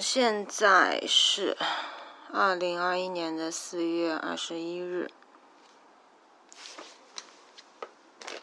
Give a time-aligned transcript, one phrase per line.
[0.00, 1.56] 现在是
[2.32, 5.10] 二零二一年的四月二十一日。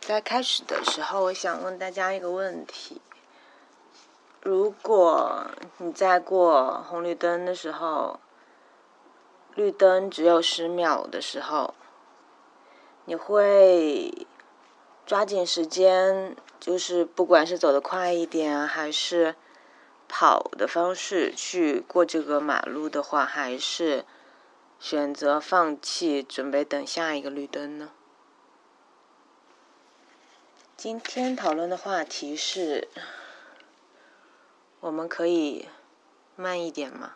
[0.01, 3.01] 在开始的时候，我想问大家一个问题：
[4.41, 5.45] 如果
[5.77, 8.19] 你在过红绿灯的时候，
[9.55, 11.73] 绿灯只有十秒的时候，
[13.05, 14.27] 你会
[15.05, 19.35] 抓紧时间，就是不管是走得快一点，还是
[20.15, 24.05] 跑的方式去过这个马路的话，还是
[24.79, 27.89] 选择放弃，准备等下一个绿灯呢？
[30.77, 32.87] 今天讨论的话题是：
[34.81, 35.67] 我们可以
[36.35, 37.15] 慢一点吗？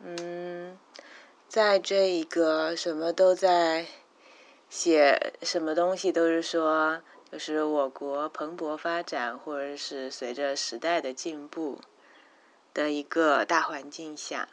[0.00, 0.76] 嗯，
[1.46, 3.86] 在这一个什么都在
[4.68, 7.00] 写，什么东西都是说，
[7.32, 11.80] 就是我国蓬勃发展，或者是随着时代的进步
[12.72, 14.50] 的一个大环境下，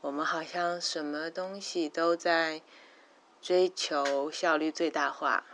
[0.00, 2.62] 我们好像什么东西都在。
[3.42, 5.44] 追求效率最大化，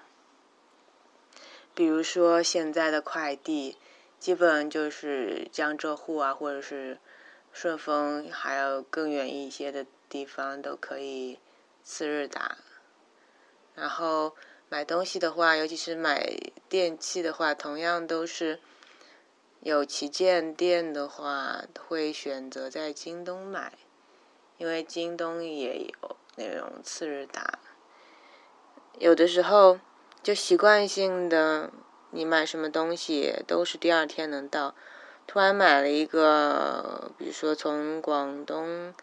[1.75, 3.77] 比如说现在的快递，
[4.19, 6.99] 基本就是江浙沪啊，或者是
[7.53, 11.39] 顺丰，还有更远一些的地方都可以
[11.83, 12.57] 次日达。
[13.75, 14.35] 然后
[14.73, 16.35] 买东西的话，尤其是买
[16.67, 18.59] 电器的话，同样都是
[19.61, 23.75] 有旗舰店的话，会选择在京东买，
[24.57, 27.59] 因为京东也有那种次日达。
[28.99, 29.79] 有的时候，
[30.23, 31.71] 就习惯性的，
[32.11, 34.75] 你买什么东西都是第二天能到。
[35.27, 38.95] 突然买了一个，比如说从广东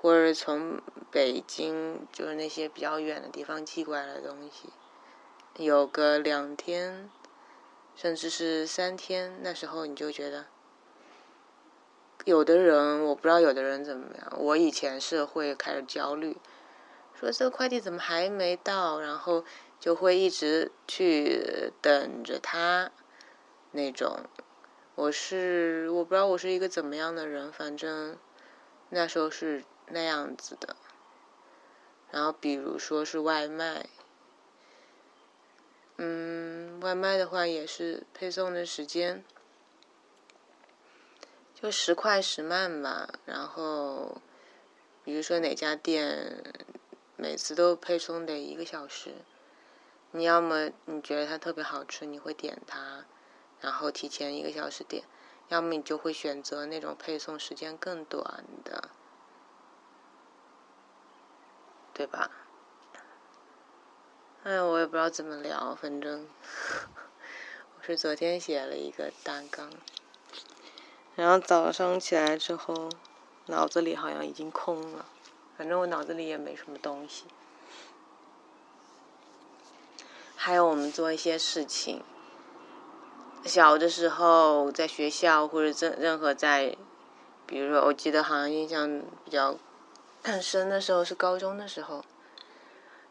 [0.00, 0.80] 或者从
[1.10, 4.68] 北京，就是那些比较远的地方寄过来的东西，
[5.58, 7.10] 有个两天，
[7.96, 10.46] 甚至是三天，那时候你就觉得，
[12.24, 16.36] 有的人我不知道，有的人怎么样，我以前是会开始焦虑。
[17.18, 19.00] 说这个快递怎么还没到？
[19.00, 19.44] 然后
[19.80, 22.92] 就会一直去等着他，
[23.72, 24.20] 那种。
[24.94, 28.16] 我是我不知道我是一个怎么样的人，反正
[28.90, 30.76] 那时候是那样子的。
[32.12, 33.88] 然后比如说是外卖，
[35.98, 39.22] 嗯，外卖的话也是配送的时间
[41.54, 43.08] 就时快时慢吧。
[43.26, 44.22] 然后
[45.04, 46.42] 比如说哪家店。
[47.20, 49.12] 每次都配送得一个小时，
[50.12, 53.06] 你要么你觉得它特别好吃，你会点它，
[53.60, 55.02] 然后提前一个小时点；
[55.48, 58.90] 要么你就会选择那种配送时间更短的，
[61.92, 62.30] 对吧？
[64.48, 66.26] 哎，我也不知道怎么聊，反正
[67.76, 69.70] 我是昨天写了一个大纲，
[71.14, 72.88] 然后早上起来之后，
[73.44, 75.04] 脑子里好像已经空了。
[75.58, 77.24] 反正我脑子里也没什么东西。
[80.34, 82.02] 还有我们做一些事情，
[83.44, 86.74] 小的时候在学校或者任任何在，
[87.44, 89.58] 比如说我记得好像印象比较
[90.40, 92.02] 深的时候是高中的时候，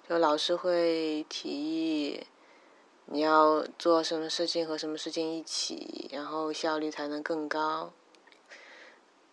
[0.08, 2.26] 就老师会提议
[3.08, 7.92] 你要做什么事情和什么事情一起，然后效率才能更高。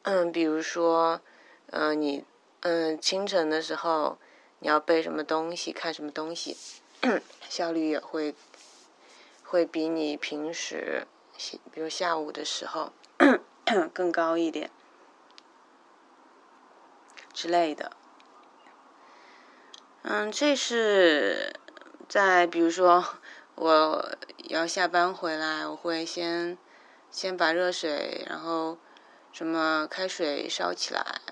[0.03, 1.21] 嗯，比如说，
[1.69, 2.25] 嗯，你。
[2.67, 4.17] 嗯，清晨的时候
[4.61, 6.57] 你要背什么东西，看什么东西，
[7.47, 8.34] 效率也会
[9.45, 11.07] 会比你平时，
[11.71, 12.91] 比如下午的时候
[13.93, 14.71] 更高一点
[17.34, 17.93] 之类的。
[20.06, 21.54] 嗯，这是
[22.10, 23.03] 在比如说
[23.54, 24.15] 我
[24.50, 26.59] 要下班回来，我会先
[27.10, 28.76] 先把热水，然后
[29.32, 31.22] 什么开水烧起来。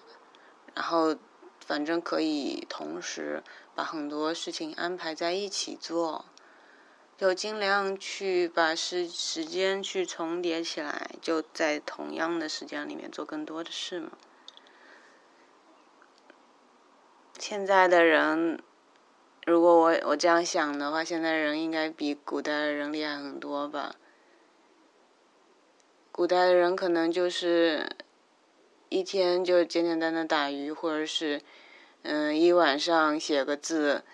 [0.75, 1.15] 然后，
[1.61, 3.43] 反正可以同时
[3.75, 6.25] 把很多事情安排在一起做，
[7.19, 14.13] 就尽量去把时时间去重叠起来，就在同样的时间里面做更多的事嘛。
[17.43, 18.61] 现在的人，
[19.45, 23.97] 如果我我这样想的话，现在人应该比古代的人厉害很多吧？
[26.13, 27.97] 古代的人可能就是。
[28.91, 31.41] 一天就简简单单打鱼，或者是，
[32.03, 34.05] 嗯，一晚上写个字，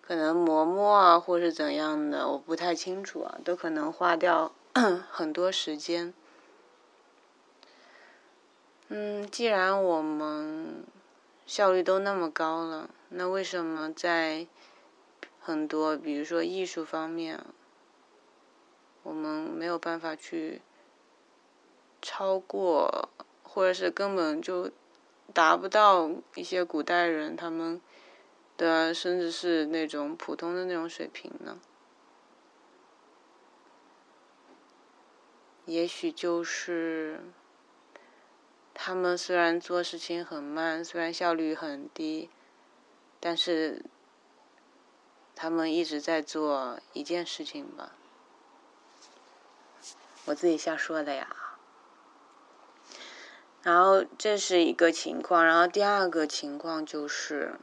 [0.00, 4.52] 可能磨墨啊，或是怎样的，我不太清楚啊，都可能花掉
[5.12, 6.12] 很多时间。
[8.88, 10.84] 嗯，既然我们
[11.46, 14.46] 效率都那么高了，那为什么在
[15.40, 17.44] 很多，比如说艺术方面，
[19.02, 20.62] 我们没有办法去？
[22.06, 23.08] 超过，
[23.42, 24.70] 或者是根本就
[25.32, 27.80] 达不到一些古代人他们
[28.58, 31.58] 的，甚至是那种普通的那种水平呢？
[35.64, 37.20] 也许就是
[38.76, 42.28] 他们虽然做事情很慢，虽然效率很低，
[43.20, 43.84] 但是
[45.36, 47.92] 他们一直在做一件事情吧。
[50.26, 51.34] 我自己瞎说的呀。
[53.62, 57.58] 然后这是一个情况，然后第二个情况就是，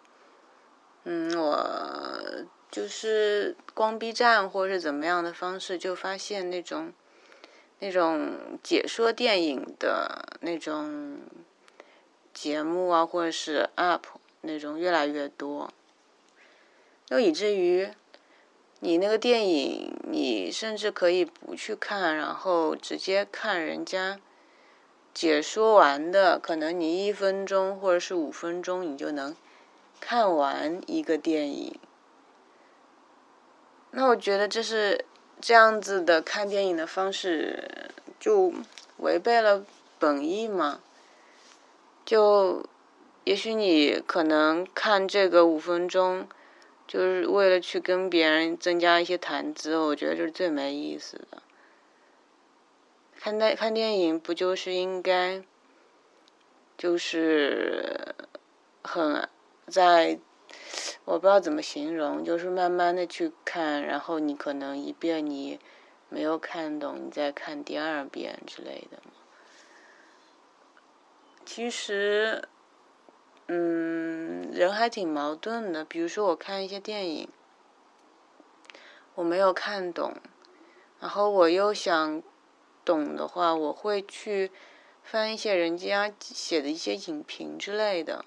[1.04, 6.94] 嗯，我就是光 B 站或者是怎么样的方式，就发现那种。
[7.84, 11.18] 那种解说电影的那种
[12.32, 14.02] 节目啊，或者是 UP
[14.42, 15.74] 那种越来越多，
[17.08, 17.90] 就以至于
[18.82, 24.20] 你那个电影，你甚至可以不去看，然后直接看人家
[25.12, 29.36] 解说完的，可能你一分钟或者是五分钟，你就能
[30.00, 31.80] 看完一个电影。
[33.90, 35.04] 那我觉得这是。
[35.42, 37.90] 这样子的看电影的方式，
[38.20, 38.54] 就
[38.98, 39.66] 违背了
[39.98, 40.82] 本意嘛？
[42.06, 42.66] 就
[43.24, 46.28] 也许你可能看这个五分钟，
[46.88, 51.42] 就是为了去跟别人增加一些谈资，我觉得这是最没意思的。
[53.20, 55.44] 看电看电影不就是应该，
[56.78, 58.16] 就是
[58.84, 59.28] 很
[59.68, 60.20] 在。
[61.06, 65.60] 我不知道怎么形容，就是慢慢的去看，然后你可能一遍你
[66.10, 69.00] 没有看懂，你再看第二遍之类的。
[71.44, 72.48] 其实，
[73.48, 75.84] 嗯，人还挺矛盾的。
[75.84, 77.30] 比如说，我看一些电影，
[79.16, 80.16] 我没有看懂，
[81.00, 82.22] 然后我又想
[82.86, 84.52] 懂的话，我会去
[85.04, 88.24] 翻一些人家写的一些影评之类的。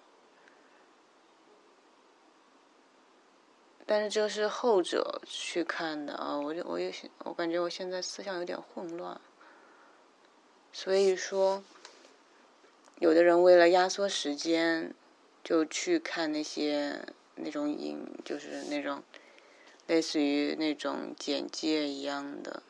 [3.86, 9.20] 但是这是后者去看的啊，我就我也我感觉我现在思想有点混乱，
[10.72, 11.62] 所以说，
[12.98, 14.94] 有的人为了压缩时间，
[15.42, 19.02] 就去看那些那种影，就是那种
[19.86, 22.62] 类似于那种简介一样的，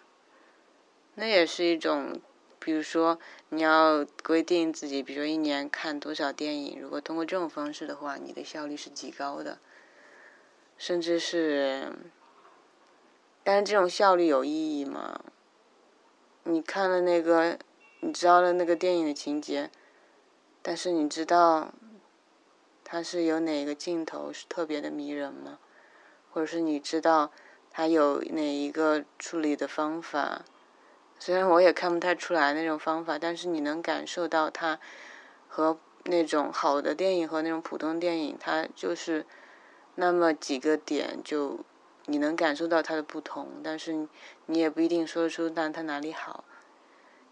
[1.14, 2.20] 那也是一种，
[2.58, 3.20] 比如说
[3.50, 9.60] 你要规定自己，比如说一年看多少电影，如果通过这种方式的话，你的效率是极高的。
[10.76, 11.92] 甚至是，
[13.42, 15.20] 但是这种效率有意义吗？
[16.42, 17.58] 你看了那个，
[18.00, 19.70] 你知道了那个电影的情节，
[20.60, 21.72] 但是你知道，
[22.82, 25.58] 它是有哪个镜头是特别的迷人吗？
[26.30, 27.30] 或者是你知道，
[27.70, 30.44] 它有哪一个处理的方法？
[31.18, 34.78] 虽然我也看不太出来那种方法，但是你能感受到它
[35.48, 39.24] 和那种好的电影和那种普通电影，它就是。
[39.94, 41.60] 那么几个点就
[42.06, 44.08] 你能感受到它的不同，但是
[44.46, 46.44] 你也不一定说得出但它哪里好。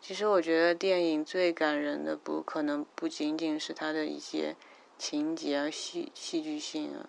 [0.00, 4.56] 其实我觉得电影最感人的不可能不仅仅是它的一些
[4.98, 7.08] 情节啊戏戏剧性啊，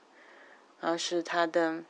[0.80, 1.84] 而是它的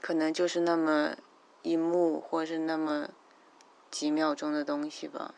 [0.00, 1.16] 可能就是那么
[1.62, 3.08] 一幕或是那么
[3.90, 5.34] 几秒钟的东西吧。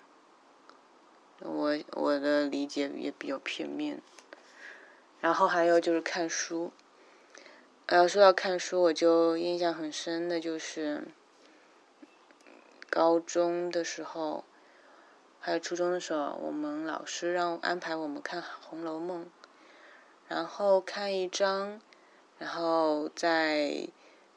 [1.41, 4.03] 我我的理解也比较片面。
[5.21, 6.73] 然后还有就是看书，
[7.87, 11.09] 然后说到看书，我就印象很深的就是
[12.89, 14.45] 高中的时候，
[15.41, 19.25] 还有初中的时候，我们老师让安排我们看《红楼梦》，
[20.29, 21.81] 然后看一章，
[22.39, 23.89] 然后在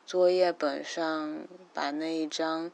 [0.06, 2.72] 作业本上把那一章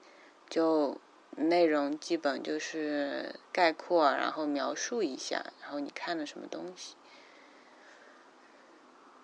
[0.50, 0.98] 就
[1.36, 6.96] 内容基本就是概括，然后描述一下，然后你看了什么东西。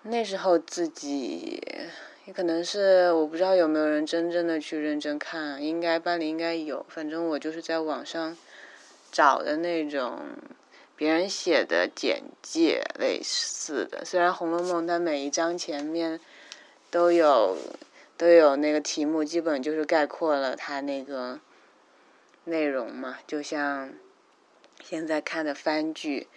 [0.05, 1.63] 那时候自己
[2.25, 8.37] 也可能是我不知道有没有人真正的去认真看，应该班里应该有，反正我就是在网上
[9.11, 10.19] 找的那种
[10.97, 14.03] 别人写的简介类似的。
[14.03, 16.19] 虽然《红楼梦》它每一章前面
[16.91, 17.57] 都有
[18.17, 21.39] 都有那个题目，基本就是概括了它那个
[22.43, 23.89] 内容嘛，就像
[24.83, 26.27] 现在看的番剧。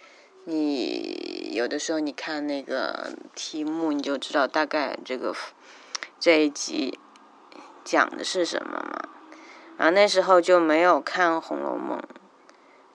[0.49, 5.35] 你有的时候你看那个题目，你就知道大概这个
[6.19, 6.99] 这一集
[7.83, 9.09] 讲的是什么嘛。
[9.77, 11.99] 然后那时候就没有看《红楼梦》，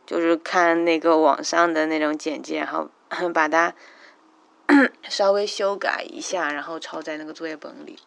[0.05, 2.91] 就是看那个网上的那种简介，然后
[3.33, 3.73] 把它
[5.09, 7.99] 稍微修改一下，然后抄在那个作业本里。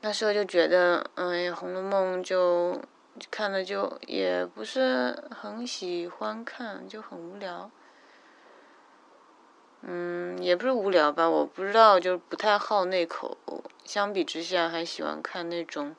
[0.00, 2.80] 那时候就觉得，哎呀，《红楼梦》就
[3.30, 7.70] 看了就也不是很喜欢看，就很无聊。
[9.82, 13.36] 嗯，也不是无聊吧，我不知道，就是不太好那口。
[13.84, 15.94] 相比之下，还喜欢看那种，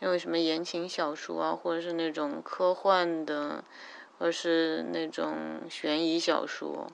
[0.00, 3.62] 那种什么言情小说啊，或者是那种科幻的，
[4.18, 6.90] 或者是那种悬疑小说。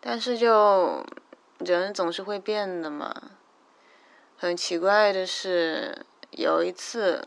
[0.00, 1.04] 但是就
[1.58, 3.30] 人总是会变的嘛。
[4.36, 7.24] 很奇怪的是，有一次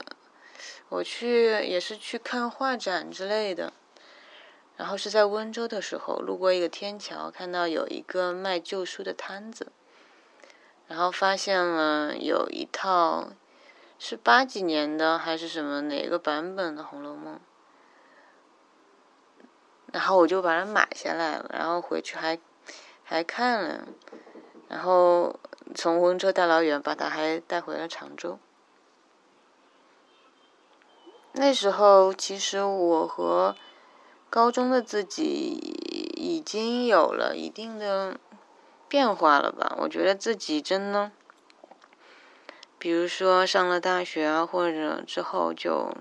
[0.89, 3.74] 我去也是去看画展之类的，
[4.77, 9.72] 然后是在温州的时候，路过一个天桥，看到有一个卖旧书的摊子，
[10.88, 13.29] 然后发现了有一套
[14.00, 17.36] 是八几年的还是什么哪个版本的《红楼梦》，
[19.91, 22.39] 然后我就把它买下来了，然后回去还
[23.03, 23.88] 还看了，
[24.70, 25.39] 然后。
[25.74, 28.38] 从温州大老远把它还带回了常州。
[31.34, 33.56] 那时候，其实我和
[34.30, 35.58] 高中的自己
[36.16, 38.20] 已经有了一定的
[38.90, 39.76] 变化了吧？
[39.80, 41.12] 我觉得自己真的，
[42.78, 45.96] 比如说上了大学啊，或者之后就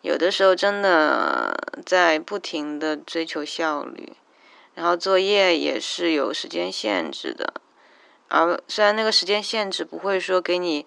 [0.00, 4.12] 有的时候真的在不停的追求效率，
[4.74, 7.54] 然后作业也是有时间限制的。
[8.28, 10.86] 而虽然那个时间限制不会说给你，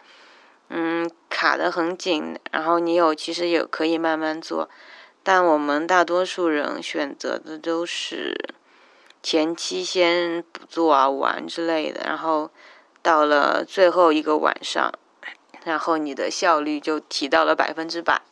[0.75, 4.67] 嗯，卡得很紧，然后你有其实也可以慢慢做，
[5.21, 8.35] 但我们大多数人选择的都是
[9.21, 12.49] 前期先不做啊玩之类的，然后
[13.03, 14.91] 到了最后一个晚上，
[15.63, 18.23] 然后你的效率就提到了百分之百，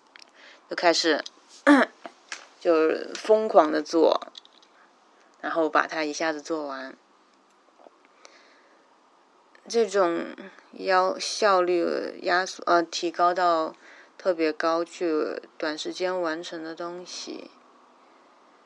[0.68, 1.24] 就开始
[2.60, 4.20] 就疯狂的做，
[5.42, 6.98] 然后把它一下子做完。
[9.68, 10.36] 这种
[10.72, 13.76] 要效率压缩呃提高到
[14.18, 17.52] 特别高，去短时间完成的东西，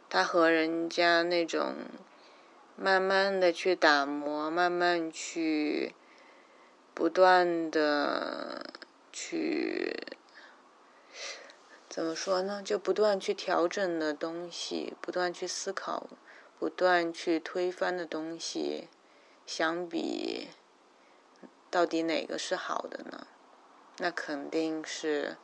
[0.09, 1.75] 它和人家那种
[2.75, 5.93] 慢慢的去打磨，慢慢去
[6.93, 8.73] 不断的
[9.11, 9.95] 去
[11.89, 12.61] 怎么说呢？
[12.63, 16.07] 就不断去调整的东西，不断去思考，
[16.59, 18.89] 不断去推翻的东西，
[19.45, 20.44] 相比。
[21.75, 23.27] 到底哪个是好的呢？
[23.97, 25.35] 那肯定是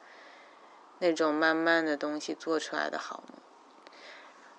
[1.00, 3.40] 那种慢慢的东西做出来的好嘛。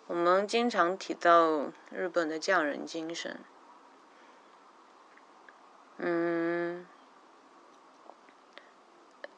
[0.06, 3.40] 我们经常提到日本的匠人精神，
[5.96, 6.86] 嗯，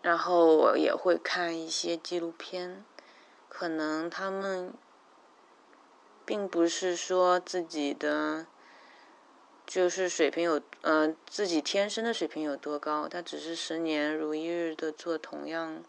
[0.03, 2.85] 然后我也会看一些纪录片，
[3.49, 4.75] 可能他们
[6.25, 8.47] 并不是说自己的。
[9.67, 13.09] 就是水平有，呃，自己天生的水平有多高？
[13.09, 15.83] 他只是十年如一日的做同样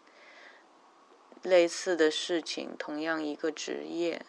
[1.42, 4.24] 类似的事情，同样一个职业，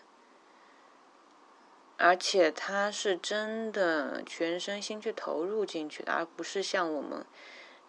[1.97, 7.25] 而且他是真的全身心去投入进去的，而不是像我们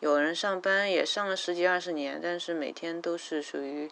[0.00, 3.90] 有人上班也上了十几二十年，但是每天都是属于。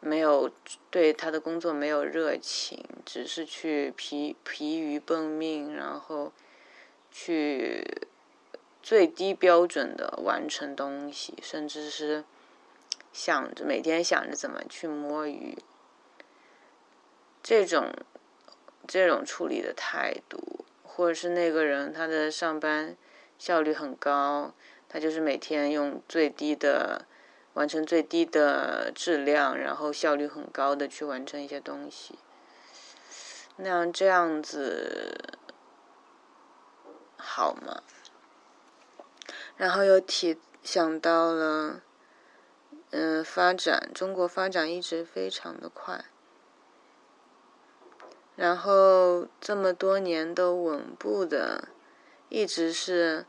[0.00, 0.50] 没有
[0.90, 6.32] 对他的工作没有热情，只是去疲疲于奔命，然后
[7.10, 8.06] 去
[8.82, 12.24] 最低标准的完成东西，甚至是
[13.12, 15.58] 想着每天想着怎么去摸鱼，
[17.42, 17.92] 这种
[18.86, 22.96] 这种处理的态度，或者是那个人他的上班
[23.36, 24.54] 效率很高，
[24.88, 27.06] 他就是每天用最低的。
[27.58, 32.16] 完成最低的质量，然后效率很高的去完成一些东西，
[33.56, 35.34] 那样这样子
[37.16, 37.82] 好吗？
[39.56, 41.82] 然后又提想到了，
[42.90, 46.04] 嗯，发展中国发展一直非常的快，
[48.36, 51.66] 然后这么多年都稳步的，
[52.28, 53.26] 一直是。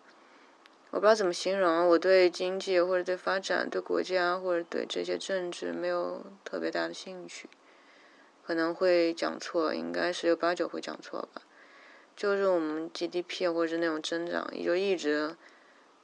[0.92, 7.48] 我不知道怎么形容，我对经济或者对发展、对国家或者对这些政治没有特别大的兴趣，
[8.44, 11.44] 可能会讲错，应该十有八九会讲错吧。
[12.16, 15.36] 就是我们 GDP 或者那种增长，也就一直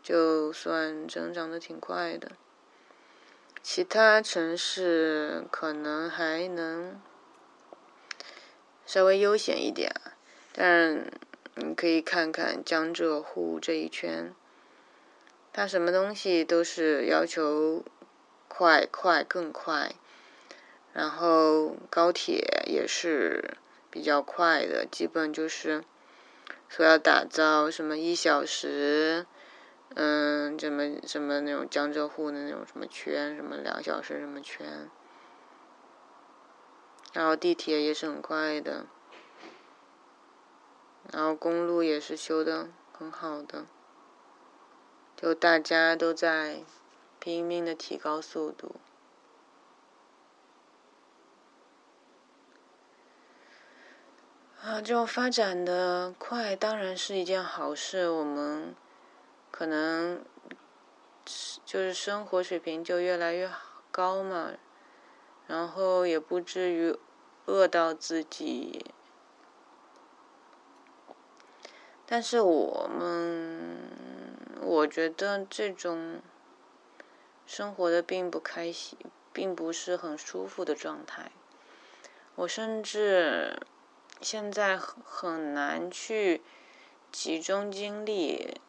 [0.04, 2.34] 就算增长的挺快的。
[3.63, 7.01] 其他城市可能还能
[8.86, 9.92] 稍微悠闲一点，
[10.54, 11.12] 但
[11.56, 14.32] 你可以看看江浙沪这一圈。
[15.57, 17.81] 它什么东西都是要求
[18.50, 19.95] 快快更快，
[20.91, 23.55] 然后高铁也是
[23.89, 25.81] 比较快的，基本就是
[26.67, 29.25] 说要打造什么一小时
[29.93, 34.89] 嗯，什么什么那种江浙沪的那种什么圈，什么两小时什么圈，
[37.13, 38.88] 然后地铁也是很快的，
[41.13, 43.65] 然后公路也是修的很好的，
[45.15, 46.60] 就大家都在
[47.19, 48.75] 拼命的提高速度。
[54.62, 58.75] 啊，这种发展的快当然是一件好事，我们
[59.51, 60.25] 可能
[61.63, 63.50] 就是生活水平就越来越
[63.91, 64.53] 高嘛，
[65.45, 66.98] 然后也不至于
[67.45, 68.84] 饿到自己。
[72.07, 73.79] 但是我们，
[74.62, 76.21] 我觉得这种
[77.45, 78.97] 生活的并不开心，
[79.31, 81.31] 并不是很舒服的状态。
[82.35, 83.59] 我甚至。
[84.21, 86.41] 现在很难去
[87.12, 88.62] 集中精力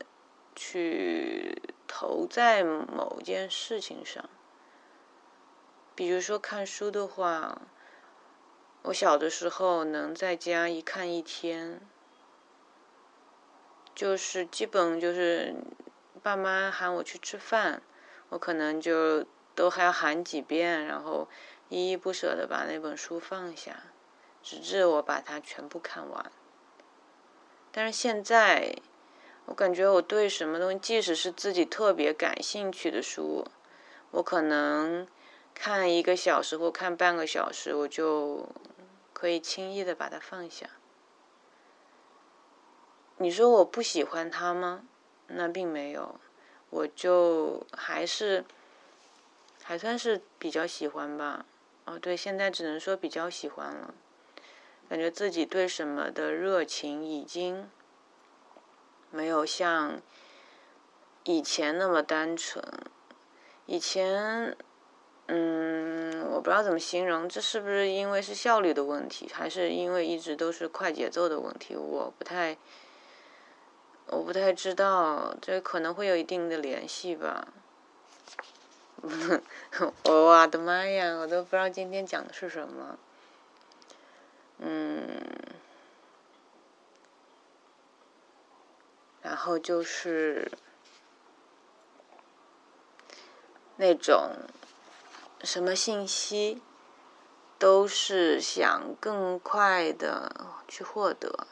[0.56, 4.28] 去投在某件事情上。
[5.94, 7.62] 比如说看书的话，
[8.82, 11.80] 我小的时候能在家一看一天，
[13.96, 15.54] 就是基本就是
[16.22, 17.82] 爸妈喊我去吃饭，
[18.28, 19.24] 我可能就
[19.54, 21.26] 都还要喊几遍，然后
[21.70, 23.84] 依依不舍的把那本书放下。
[24.42, 26.30] 直至我把它全部看完。
[27.72, 28.76] 但是现在，
[29.46, 33.44] 我感觉我对什么东西，即使是自己特别感兴趣的书，
[34.10, 35.08] 我可能
[35.52, 38.48] 看一个小时或看半个小时，我就
[39.12, 40.68] 可以轻易的把它放下。
[43.18, 44.84] 你说我不喜欢他吗？
[45.28, 46.20] 那并没有，
[46.70, 48.44] 我就还是
[49.62, 51.46] 还算是比较喜欢吧。
[51.86, 53.94] 哦，对，现在只能说比较喜欢了。
[54.88, 57.68] 感觉自己对什么的热情已经
[59.10, 60.00] 没有像
[61.24, 62.62] 以前那么单纯。
[63.64, 64.56] 以前，
[65.26, 71.74] 嗯，我不知道怎么形容，这是不是因为是效率的问题，还是因为一直都是快节奏的问题？
[71.74, 72.56] 我不太，
[74.08, 77.48] 我不太知道，这可能会有一定的联系吧。
[80.04, 82.98] 我的妈呀，我都不知道今天讲的是什么。
[84.58, 85.06] 嗯，
[89.20, 90.50] 然后就是
[93.76, 94.30] 那种
[95.42, 96.62] 什么信息
[97.58, 100.32] 都是想更快的
[100.66, 101.46] 去获得。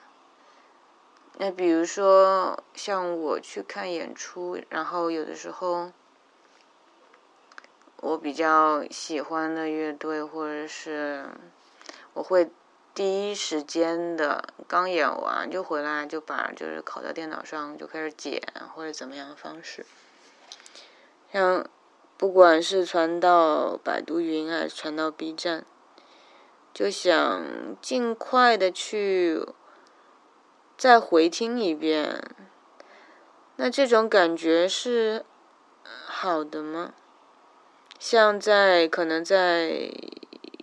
[1.38, 5.92] 那比如说像我去看演出，然后有的时候
[8.00, 11.26] 我比较喜欢的乐队，或者是
[12.12, 12.50] 我会。
[12.96, 18.40] 第一时间的刚演完就回来就把就是拷到电脑上就开始剪
[18.72, 19.84] 或者怎么样的方式，
[21.32, 21.68] 像
[22.16, 25.66] 不管是传到百度云还是传到 B 站，
[26.72, 27.42] 就想
[27.82, 29.44] 尽快的去
[30.76, 32.22] 再回听一遍，
[33.56, 35.24] 那这种感觉是
[35.82, 36.94] 好的吗？
[37.98, 39.90] 像在可能在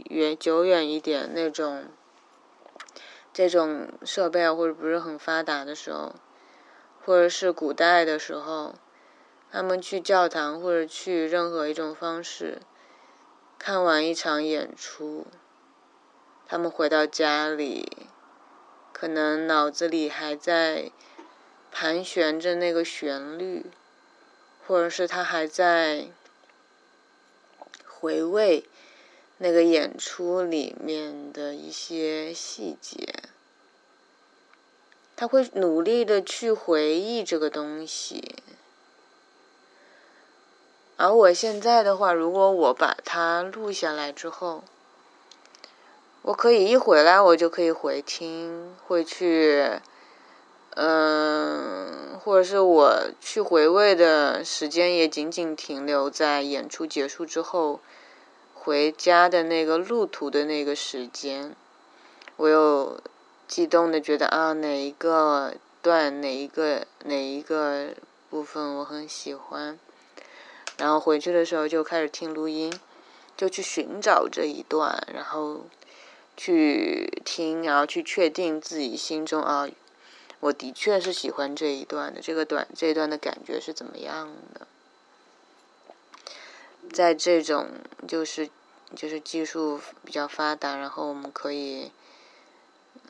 [0.10, 1.86] 远久远一点那种。
[3.34, 6.14] 这种设备或者不是很发达的时候，
[7.06, 8.76] 或者是古代的时候，
[9.50, 12.60] 他们去教堂或者去任何一种方式
[13.58, 15.26] 看完一场演出，
[16.46, 18.10] 他们回到家里，
[19.02, 20.92] 可能脑子里还在
[21.72, 23.66] 盘旋着那个旋律，
[24.68, 26.10] 或者是他还在
[27.88, 28.64] 回味。
[29.40, 33.24] 那个演出里面的一些细节，
[35.16, 38.36] 他会努力的去回忆这个东西。
[40.98, 44.64] 而我现在的话，如果我把它录下来之后，
[46.22, 49.80] 我可以一回来我就可以回听，会去，
[50.76, 57.80] 嗯，或者是我去回味的时间也仅仅停留在演出结束之后。
[58.64, 61.56] 回家的那个路途的那个时间，
[62.36, 63.02] 我又
[63.48, 67.88] 激动的觉得啊，哪一个段，哪一个哪一个
[68.30, 69.80] 部分我很喜欢，
[70.78, 72.72] 然后回去的时候就开始听录音，
[73.36, 75.62] 就去寻找这一段，然后
[76.38, 79.70] 去听，然后去确定自己心中啊，
[80.40, 84.68] 我的确是喜欢这一段的，这个短这一段的感觉是怎么样的。
[86.92, 87.70] 在这种
[88.08, 88.50] 就是
[88.96, 91.92] 就是技术比较发达，然后我们可以，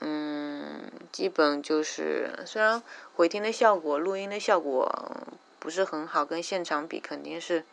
[0.02, 2.84] 嗯，基本就是虽然
[3.16, 5.26] 回听的效果、录音的效果
[5.58, 7.64] 不是很好，跟现场比肯定是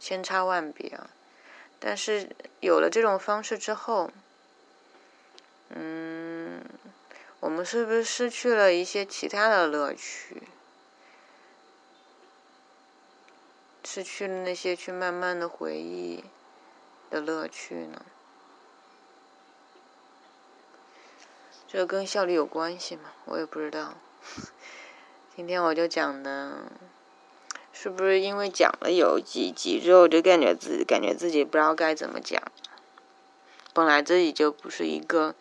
[0.00, 1.10] 千差万别啊。
[1.78, 2.30] 但是
[2.60, 4.10] 有了这种方式之后，
[5.70, 6.62] 嗯，
[7.40, 10.42] 我们是不是失去了一些其他的乐趣？
[13.84, 16.24] 失去了那些去慢慢的回忆
[17.10, 18.04] 的乐趣呢？
[21.68, 23.12] 这跟效率有关系吗？
[23.24, 23.94] 我也不知道。
[25.34, 26.70] 今天我就讲的，
[27.72, 32.40] 是不是因为讲了有几集之后，就感觉自己感觉自己不知道该怎么讲？
[33.72, 35.34] 本来自己就不是一个，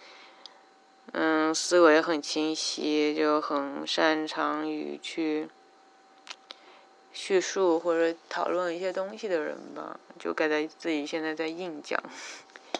[1.17, 5.49] 嗯，思维很清晰，就很擅长于去。
[7.13, 11.97] 叙述或者讨论一些东西的人吧，就该在自己现在在硬讲。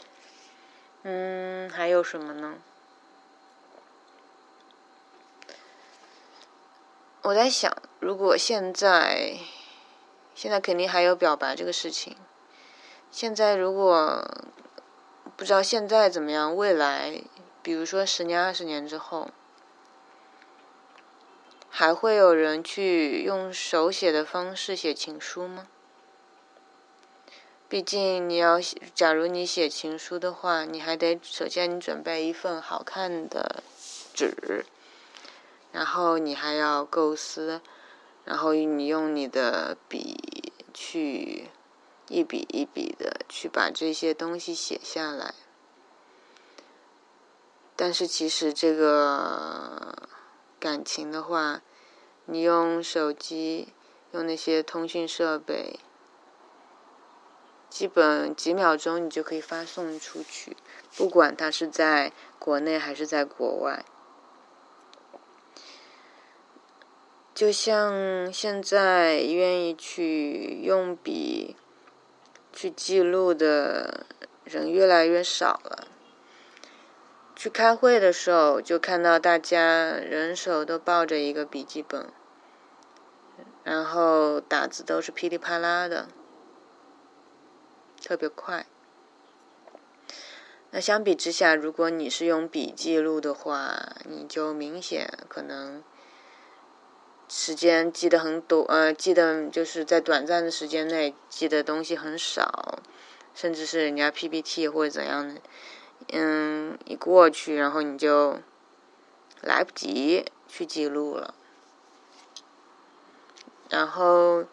[1.04, 2.56] 嗯，还有什么呢？
[7.22, 9.38] 我在想，如果现在，
[10.36, 12.18] 现在肯定还有表白这个事情。
[13.10, 14.22] 现在如果
[15.38, 17.22] 不知道现在怎么样，未来，
[17.66, 19.32] 比如说十年、二十年之后。
[21.78, 25.68] 还会有人去用手写的方式写情书吗？
[27.68, 33.62] 毕竟你要写，假如你写情书的话，你还得首先你准备一份好看的
[34.14, 34.66] 纸，
[35.74, 37.60] 然后你还要构思，
[38.24, 41.50] 然后你用你的笔去
[42.08, 45.34] 一笔一笔的去把这些东西写下来。
[47.76, 49.94] 但是其实这个。
[50.58, 51.62] 感情的话，
[52.26, 53.72] 你用手机，
[54.14, 55.80] 用那些通讯设备，
[57.70, 60.58] 基本几秒钟你就可以发送出去，
[60.96, 63.86] 不管他是在国内还是在国外。
[67.36, 71.56] 就像现在愿意去用笔
[72.52, 74.08] 去记录的
[74.46, 75.90] 人越来越少了。
[77.46, 82.08] 去开会的时候，就看到大家人手都抱着一个笔记本，
[83.64, 86.08] 然后打字都是噼里啪啦的，
[88.04, 88.66] 特别快。
[90.72, 95.84] 那相比之下，如果你是用笔记录的话，你就明显可能
[97.30, 102.80] 时间记得很短，呃，记得就是在短暂的时间内记的东西很少，
[103.36, 105.40] 甚至是人家 PPT 或者怎样的。
[106.12, 108.40] 嗯，一过去，然后你就
[109.42, 111.34] 来不及去记录了。
[113.70, 114.46] 然后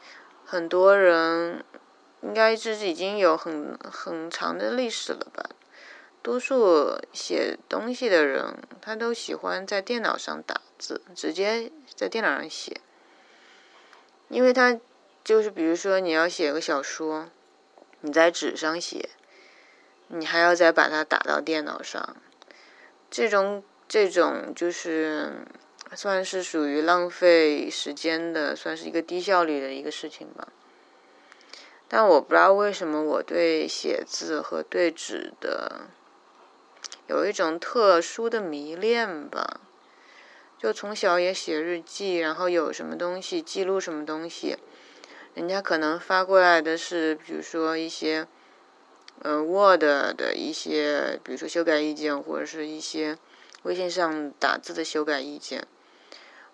[0.45, 1.65] 很多人
[2.23, 5.51] 应该这是已经有很很长的历史了吧？
[6.23, 12.81] 多数写东西的人，他都喜欢在电脑上打字，直接在电脑上写，
[14.29, 14.79] 因为他
[15.25, 17.29] 就是比如说你要写个小说，
[18.01, 19.11] 你在纸上写。
[20.15, 22.17] 你还要再把它打到电脑上，
[23.11, 25.47] 这种这种就是
[25.95, 30.49] 算是属于浪费时间的，算是一个低效率的一个事情吧。
[31.89, 35.89] 但我不知道为什么我对写字和对纸的
[37.07, 39.63] 有一种特殊的迷恋吧。
[40.59, 44.59] 就从小也写日记，然后有什么东西记录什么东西，
[45.33, 48.29] 人家可能发过来的是，比如说一些。
[49.21, 53.19] 呃，Word 的一些，比如说修改意见，或者是一些
[53.63, 55.67] 微信上打字的修改意见，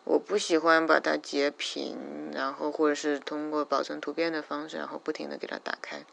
[0.05, 6.05] 我不喜欢把它截屏，然后或者是通过保存图片的方式，然后不停的给它打开。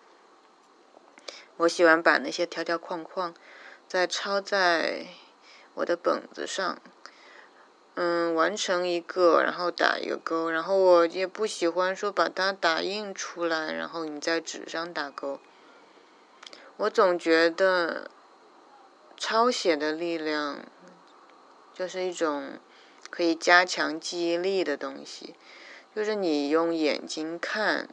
[1.57, 3.33] 我喜欢把那些条条框框
[3.87, 5.07] 再抄在
[5.73, 6.81] 我的本子上，
[7.95, 15.39] 嗯，完成一个，然后打一个勾，然后我也不喜欢说把它打印出来，然后你在纸上打勾。
[16.77, 18.11] 我总觉得
[19.15, 20.59] 抄写的力量
[21.73, 22.59] 就是一种
[23.09, 25.35] 可以加强记忆力的东西，
[25.95, 27.87] 就是你用眼睛看，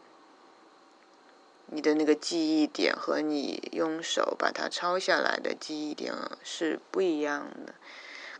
[1.66, 7.74] 你的那个记忆点和你用手把它抄下来的记忆点是不一样的。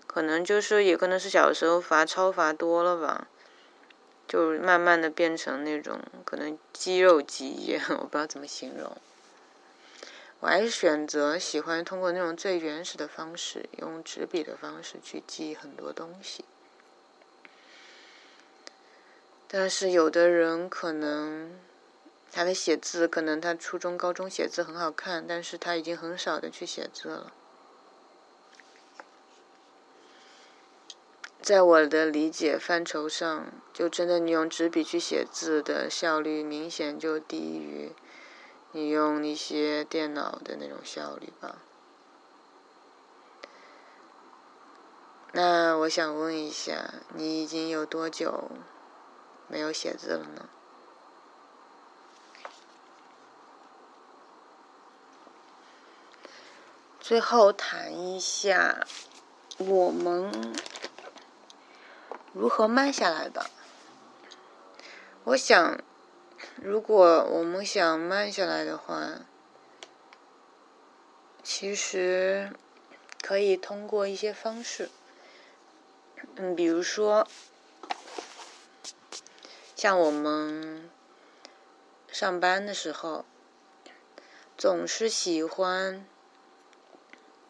[0.09, 3.29] 可能就是也可能是小时候罚抄罚多了吧，
[4.27, 8.97] 就慢慢的变成那种可能肌肉记忆， 我不知道怎么形容。
[10.43, 16.45] 我还是选择喜欢通过那种最原始的方式，用纸笔的方式去记很多东西。
[19.47, 21.57] 但是有的人可能
[22.33, 27.33] 他的写字，可能他初中、高中写字很好看，但是他已经很少的去写字了。
[31.41, 37.93] 在我的理解范畴上，就真的你用纸笔去写字的效率明显就低于
[38.73, 41.59] 你用一些电脑的那种效率吧。
[45.33, 48.51] 那我想问一下，你已经有多久
[49.49, 50.49] 没有写字了呢？
[57.01, 58.87] 最后谈一下
[59.59, 60.55] 我们
[62.33, 63.51] 如何慢下来吧。
[65.25, 65.79] 我想，
[66.57, 69.21] 如果我们想慢下来的话，
[71.43, 72.53] 其实
[73.21, 74.91] 可以通过一些方式，
[76.37, 77.27] 嗯，比如说
[79.75, 80.89] 像我们
[82.09, 83.25] 上班的时候，
[84.57, 86.05] 总是喜欢。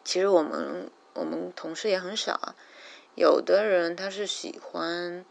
[0.03, 2.55] 其实我们我们同事也很少，
[3.15, 5.23] 有的人他是喜欢，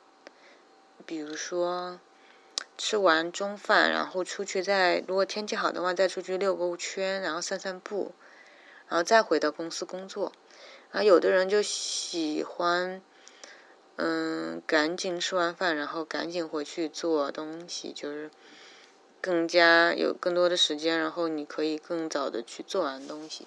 [1.05, 2.01] 比如说
[2.85, 8.11] 吃完中饭，然后出去再如果天气好的话，再出去遛个圈，然后散散步，
[8.89, 10.33] 然后再回到公司工作。
[10.91, 13.01] 啊，有的人就喜欢，
[13.95, 18.29] 嗯，赶紧吃完饭，然后赶紧回去做东西，就是
[19.21, 23.47] 更加有更多的时间，然后你可以更早的去做完东西。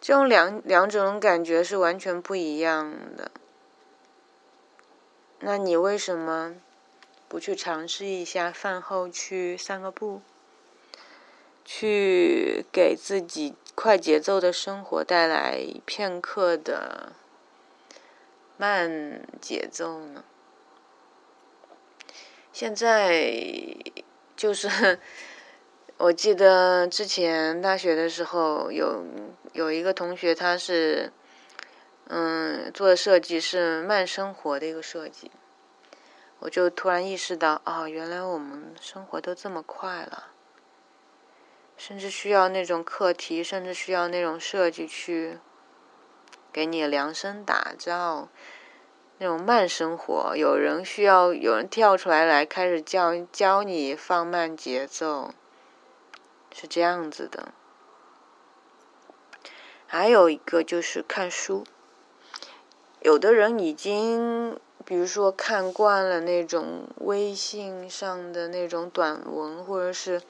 [0.00, 3.30] 这种两两种感觉是完全不一样的。
[5.40, 6.54] 那你为什么
[7.28, 10.22] 不去尝试一下饭后去散个步，
[11.64, 17.12] 去给自己快节奏的生活带来片刻的
[18.56, 20.24] 慢节奏呢？
[22.52, 23.76] 现在
[24.36, 24.98] 就是。
[25.98, 29.02] 我记得之前大学的时候，有
[29.54, 31.10] 有一个同学，他是，
[32.08, 35.30] 嗯，做的设计是慢生活的一个设计。
[36.38, 40.28] 我就突然意识到，哦，原来我们生活都这么快了，
[41.76, 45.38] 甚至需要那种课题，甚至需要那种设计去
[46.52, 48.28] 给你量身打造
[49.18, 50.36] 那种慢生活。
[50.36, 55.32] 有人需要有人跳出来来开始教教你放慢节奏。
[56.58, 57.52] 是这样子的，
[59.86, 61.64] 还有一个就是看书。
[63.00, 70.22] 有的人已经，比如说看惯了那种微信上的那种短文，或者是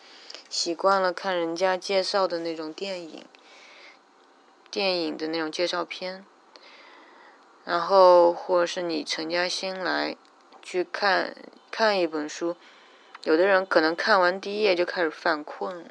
[0.49, 3.25] 习惯了看人家介绍的那种电影、
[4.71, 6.25] 电影的那种介绍片，
[7.65, 10.17] 然后或者是你沉下心来
[10.63, 11.37] 去看
[11.71, 12.57] 看一本书，
[13.25, 15.85] 有的人可能看完第一页就开始犯困。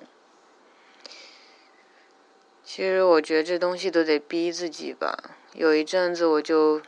[2.63, 5.35] 其实我觉得这东西都得逼自己吧。
[5.53, 6.81] 有一阵子我就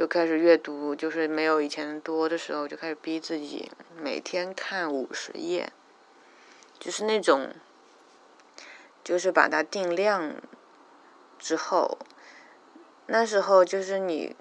[0.00, 5.74] 就开始阅读，就是没有以前多的时候，就开始逼自己每天看五十页，
[6.78, 7.50] 就是那种，
[9.04, 10.36] 就是把它定量
[11.38, 11.98] 之后，
[13.04, 14.34] 那时候就是你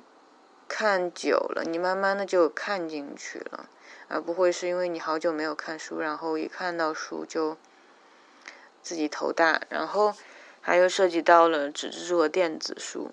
[0.70, 3.70] 看久了，你慢慢的就看进去了，
[4.08, 7.58] 而不会是因为你好久没有看书，然后一看到书就。
[8.82, 10.16] 自己头大，然后
[10.62, 13.12] 还有涉及到了纸质书和电子书，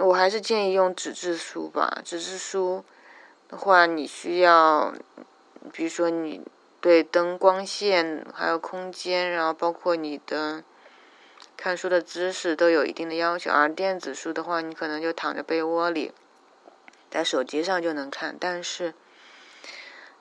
[0.00, 2.00] 我还是建议用纸质书吧。
[2.04, 2.84] 纸质书
[3.48, 4.94] 的话，你需要，
[5.72, 6.42] 比如说你
[6.80, 10.64] 对灯光线还有空间，然后包括你的
[11.56, 13.50] 看书的姿势都有一定的要求。
[13.50, 16.12] 而电子书的话，你可能就躺在被窝里，
[17.10, 18.94] 在手机上就能看，但是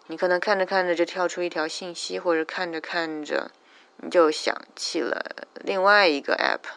[0.07, 3.51] 你可能看着看着就跳出一条信息，或者看着看着。
[3.97, 6.67] 你就想起了另外一个 app，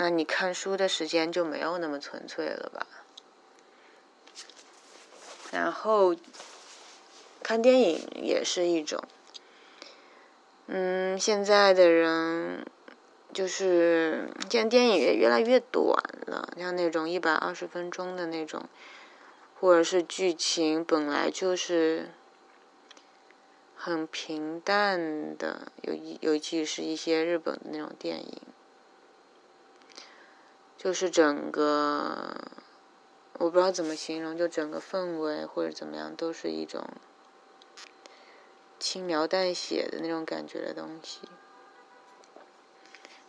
[0.00, 2.86] 那你看书的时间就没有那么纯粹了吧？
[5.50, 6.14] 然后
[7.42, 9.02] 看电影也是一种，
[10.68, 12.64] 嗯，现在的人
[13.32, 18.68] 就是现在电影也越来越短了，像那种一百二十分钟的那种，
[19.58, 22.10] 或者是剧情本来就是。
[23.80, 28.42] 很平淡的，尤尤其是一些日本的那种电影，
[30.78, 32.34] 就是整个
[33.34, 36.88] 我不知道怎么形容，就整个氛围或者怎么样，都是一种
[38.78, 41.20] 轻描淡写的那种感觉的东西。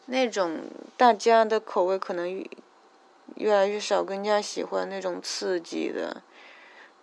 [0.06, 0.62] 那种
[0.96, 2.48] 大家的口味可能
[3.36, 6.22] 越来越少，更加喜欢那种刺激的、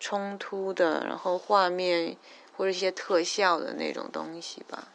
[0.01, 2.17] 冲突的，然后画面。
[2.59, 4.89] 或者一些特效的那种东西吧。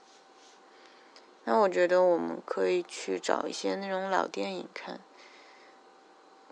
[1.44, 5.00] 那我觉得我们可以去找一些那种老电影看，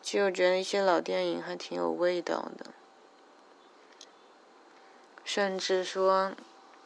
[0.01, 2.71] 其实我觉得一些老电影还挺有味道的，
[5.23, 6.31] 甚至说，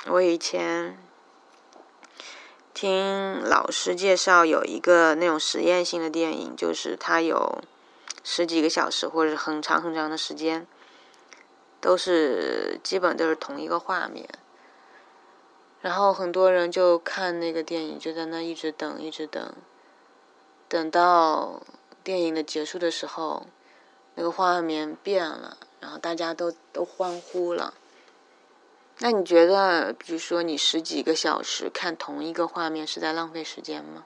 [0.08, 0.98] 我以前
[2.74, 7.62] 听老师介绍有一个那种实验性的电影，就是它有
[8.24, 10.68] 十几个小时或者很长很长的时间，
[11.80, 14.28] 都是基本都是同一个画面，
[15.80, 19.54] 然后很多人就看那个电影，就在那一直等，一直等，
[20.68, 21.62] 等到。
[22.04, 23.48] 电影的结束的时候，
[24.16, 27.74] 那个画面变了，然后大家都都欢呼了。
[29.00, 34.06] 那你觉得，比如说你十几个小时看同一个画面是在浪费时间吗？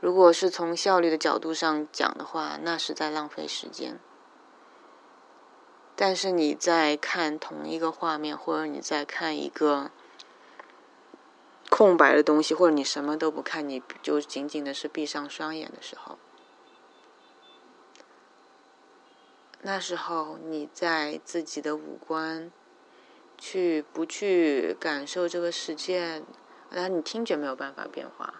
[0.00, 3.98] 如果是从效率的角度上讲的话，那是在浪费时间。
[5.96, 9.90] 但是你在看同一个画面，或者你在看一个
[11.70, 16.18] 空白的东西，或者你什么都不看，你就仅仅的是闭上双眼的时候。
[19.62, 22.50] 那时候你在自己的五官，
[23.36, 26.22] 去不去感受这个世界？
[26.70, 28.34] 然后你听觉没有办法变化，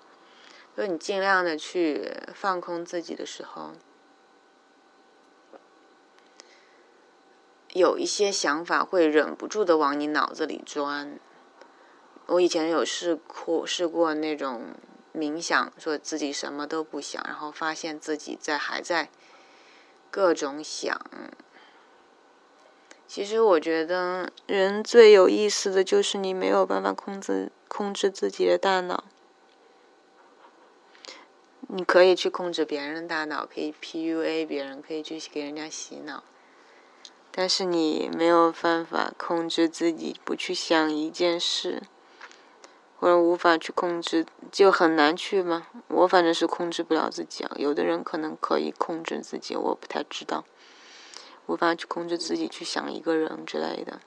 [0.75, 3.73] 所以你尽量的去放空自己的时候，
[7.73, 11.19] 有一些想法会忍不住的往你脑子里钻。
[12.27, 14.75] 我以前有试过试过那种
[15.15, 19.09] 冥想，说自己什么都不想，然后发现自己在还在。
[20.11, 21.01] 各种想，
[23.07, 29.05] 其实我觉得人最有意思的就是你没有办法控制控制自己的大脑。
[31.71, 36.25] 你可以去控制别人的大脑，可以 PUA 别人，可以去给人家洗脑，
[37.31, 41.83] 但是你没有办法控制自己不去想一件事。
[43.01, 45.69] 或者无法去控制，就很难去吗？
[45.87, 47.53] 我反正是控制不了自己啊。
[47.55, 50.45] 有的人可能可以控制自己，我不太知道。
[51.47, 54.01] 无法去控制自己去想一个人之类的。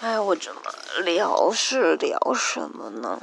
[0.00, 0.62] 哎，我怎么
[1.04, 3.20] 聊是聊什么呢？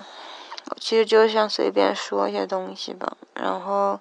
[0.70, 4.00] 我其实就想随便说一些东西吧，然后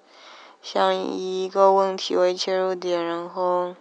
[0.61, 3.75] 想以一个问题为切入点，然后。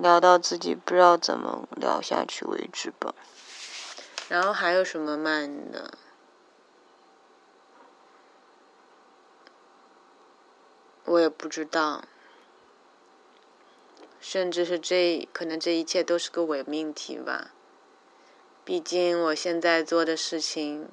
[0.00, 3.14] 聊到自己不知道怎么聊下去为止吧。
[4.28, 5.92] 然后还有什么慢的？
[11.04, 12.04] 我也不知道。
[14.20, 17.52] 甚至是这可能这一切都是个伪命题吧。
[18.64, 20.88] 毕竟我现在做的事情，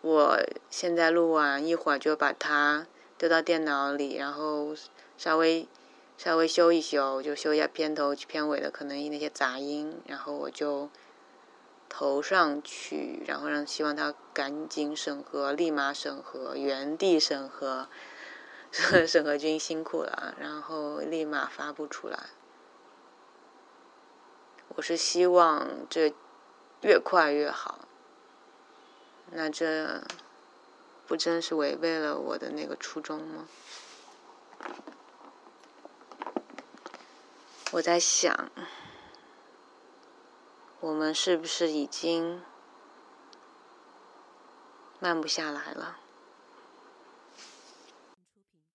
[0.00, 0.38] 我
[0.70, 2.86] 现在录完一会儿就把它
[3.18, 4.74] 丢到电脑里，然后
[5.16, 5.68] 稍微。
[6.16, 10.88] 稍微修一修，就修一下片头、片尾的可能那些杂音，然后我就
[11.88, 17.88] 投上去，然后让希望他赶紧审核，立马审核，原地审核，
[18.72, 22.30] 审核君辛苦了，然后立马发布出来。
[24.76, 26.14] 我是希望这
[26.80, 27.86] 越快越好，
[29.30, 30.02] 那这
[31.06, 33.46] 不真是违背了我的那个初衷吗？
[37.74, 38.52] 我在想，
[40.78, 42.40] 我们是不是已经
[45.00, 45.98] 慢不下来了？